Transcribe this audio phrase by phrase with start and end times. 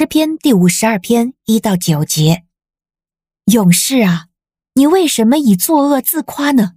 [0.00, 2.44] 诗篇第五十二篇一到九节：
[3.52, 4.28] 勇士啊，
[4.72, 6.76] 你为什么以作恶自夸呢？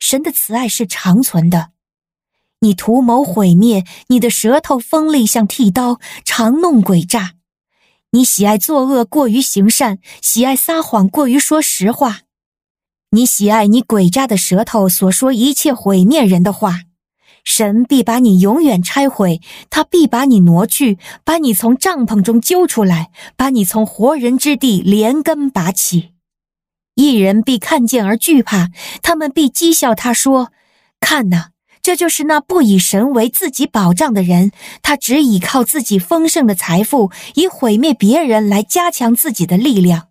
[0.00, 1.70] 神的慈爱是长存的。
[2.62, 7.34] 你图谋毁灭，你的舌头锋利像剃刀，常弄诡诈。
[8.10, 12.22] 你喜爱作恶过于行善，喜爱撒谎过于说实话。
[13.10, 16.80] 你喜爱你诡诈的舌头所说一切毁灭人的话。
[17.44, 19.40] 神必把你永远拆毁，
[19.70, 26.10] 他必把你挪去，把你从帐篷中揪出来，把你从活人之地连根拔起。
[26.94, 28.70] 一人必看见而惧怕，
[29.02, 30.52] 他们必讥笑他说
[31.00, 31.50] ：“看哪，
[31.82, 40.08] 这就是那不以神为自己保障的人，他只倚靠自己丰盛的财富，以毁灭别人来加强自己的力量。”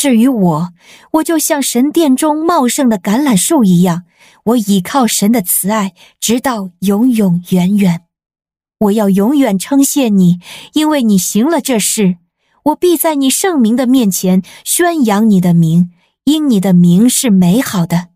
[0.00, 0.68] 至于我，
[1.10, 4.04] 我就像神殿中茂盛的橄榄树一样，
[4.44, 8.04] 我倚靠神的慈爱，直到永永远远。
[8.78, 10.40] 我要永远称谢你，
[10.72, 12.16] 因为你行了这事。
[12.62, 15.90] 我必在你圣名的面前宣扬你的名，
[16.24, 18.06] 因你的名是美好的。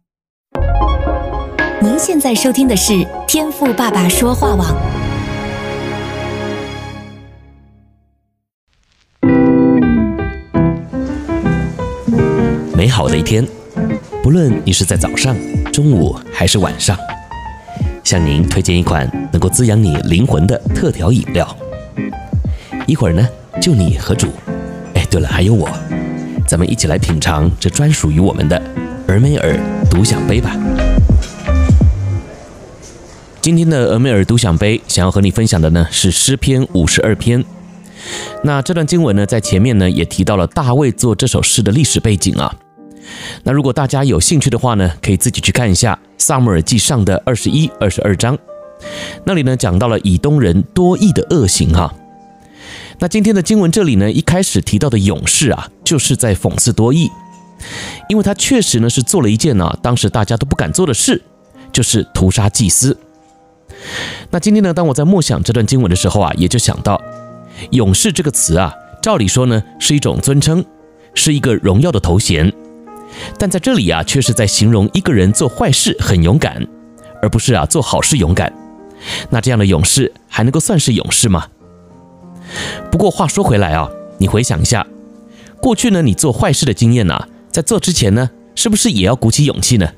[1.83, 5.04] 您现在收听的是天赋爸爸说话网。
[12.85, 13.43] 美好的一天，
[14.23, 15.35] 不论你是在早上、
[15.73, 16.95] 中午还是晚上，
[18.05, 21.57] 向您推荐一款能够滋养你灵魂的特调饮料。
[22.87, 23.27] 一会儿呢，
[23.59, 24.29] 就你和主，
[24.93, 25.67] 哎，对了，还有我，
[26.47, 28.63] 咱们一起来品尝这专属于我们的
[29.09, 29.59] 俄梅尔
[29.91, 30.55] 独享杯吧。
[33.41, 37.43] 今天的俄梅尔独享杯，想要和你分享的呢是诗篇五十二篇。
[38.43, 42.55] 那这段经文呢，在前面呢也提到了大卫作这首诗的历史背景啊。
[43.43, 48.39] 那如果大家有兴趣的话呢，可以自己去看一下《撒母耳记上》的二十一、二十二章，
[49.25, 51.95] 那里呢讲到了以东人多益的恶行哈。
[53.01, 57.11] 那今天的经文这里呢，一开始提到的勇士啊，就是在讽刺多益，
[58.09, 61.21] 因为他确实呢是做了一件呢、当时大家都不敢做的事，
[61.73, 62.97] 就是屠杀祭司。
[64.31, 67.01] 那今天呢，当我在默想这段经文的时候啊，也就想到
[67.71, 68.73] “勇士”这个词啊，
[69.03, 70.65] 照理说呢是一种尊称，
[71.15, 72.53] 是一个荣耀的头衔。
[73.39, 76.67] 但在这里啊，却是在形容一个人做坏事很勇敢，
[77.23, 78.53] 而不是啊做好事勇敢。
[79.31, 81.47] 那这样的勇士还能够算是勇士吗？
[82.91, 83.89] 不过话说回来啊，
[84.19, 84.87] 你回想一下，
[85.61, 89.89] 过去呢你做坏事的经验呐，在做之前呢，是不是也要鼓起勇气呢？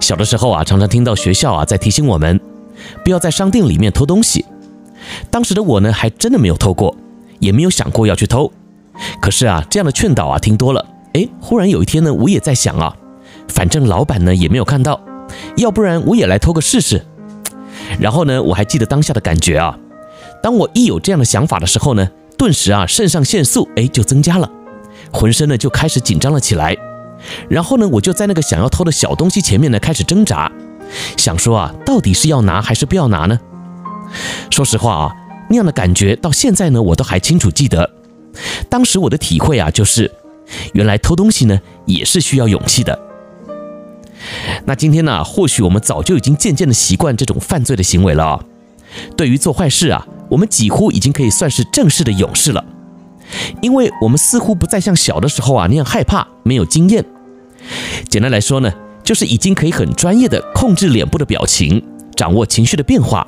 [0.00, 2.40] 小的时候啊，常常听到学校啊在提醒我们，
[3.04, 4.44] 不要在商店里面偷东西。
[5.30, 6.96] 当时的我呢，还真的没有偷过，
[7.38, 8.50] 也没有想过要去偷。
[9.20, 10.84] 可是啊，这样的劝导啊，听多了。
[11.14, 12.94] 哎，忽然有一天呢，我也在想啊，
[13.48, 15.00] 反正老板呢也没有看到，
[15.56, 17.04] 要不然我也来偷个试试。
[17.98, 19.78] 然后呢，我还记得当下的感觉啊，
[20.42, 24.50] 当我一有这样的想法的时候呢，顿时啊肾上腺素哎就增加了，
[25.10, 26.76] 浑身呢就开始紧张了起来。
[27.48, 30.52] 然后呢，我就在那个想要偷的小东西前面呢开始挣扎，
[31.16, 33.40] 想说啊，到底是要拿还是不要拿呢？
[34.50, 35.16] 说实话啊，
[35.48, 37.90] 那样的感觉到现在呢我都还清楚记得，
[38.68, 40.12] 当时我的体会啊就是。
[40.72, 42.98] 原来偷东西呢也是需要勇气的。
[44.66, 48.44] 那今天呢，或许我们早就已经渐渐的习惯这种犯罪的行为了啊。
[49.16, 52.64] 对于做坏事啊，我们几乎已经可以算是正式的勇士了，
[53.60, 57.04] 因为我们似乎不再像小的时候啊那样害怕，没有经验。
[58.08, 58.72] 简单来说呢，
[59.04, 61.82] 就是已经可以很专业的控制脸部的表情，
[62.16, 63.26] 掌握情绪的变化，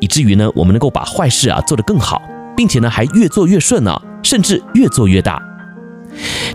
[0.00, 2.22] 以至于呢，我们能够把坏事啊做得更好，
[2.56, 5.40] 并且呢还越做越顺呢，甚至越做越大。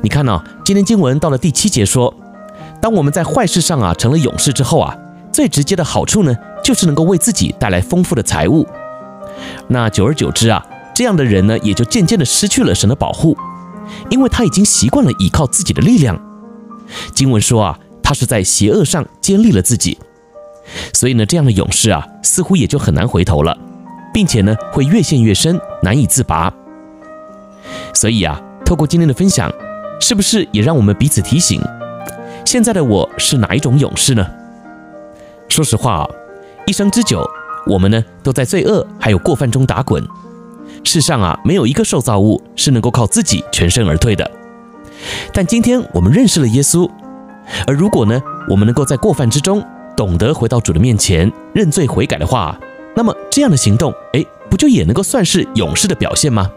[0.02, 0.44] 你看呢、哦？
[0.64, 2.14] 今天经文到了第七节说，
[2.82, 4.96] 当我们在坏事上啊成了勇士之后啊，
[5.32, 8.68] 最直接的好处呢，就是能够为自己带来丰富的财物。
[9.68, 13.36] 那久而久之啊，这样的人呢，也就渐渐的失去了神的保护，
[14.10, 16.20] 因为他已经习惯了依靠自己的力量。
[17.14, 19.98] 经文说啊，他是在邪恶上坚立了自己，
[20.94, 23.58] 所以呢，这样的勇士啊，似乎也就很难回头了，
[24.14, 26.54] 并且呢，会越陷越深，难以自拔。
[27.94, 28.40] 所以啊。
[28.66, 29.52] 透过今天的分享，
[30.00, 31.62] 是不是也让我们彼此提醒，
[32.46, 34.26] 现在的我是哪一种勇士呢？
[35.50, 36.08] 说实话，
[36.66, 37.24] 一生之久，
[37.68, 40.04] 我们呢都在罪恶还有过犯中打滚。
[40.84, 44.30] 世上啊，没有一个受造物是能够靠自己全身而退的。
[45.34, 46.90] 但今天我们认识了耶稣，
[47.68, 49.62] 而如果呢，我们能够在过犯之中
[49.98, 52.58] 懂得回到主的面前认罪悔改的话，
[52.96, 56.50] 那么这样的行动，哎，不就也能够算是勇士的表现吗？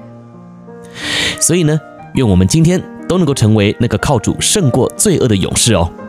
[1.40, 1.78] 所以呢，
[2.14, 6.01] 愿我们今天都能够成为那个靠主胜过罪恶的勇士哦。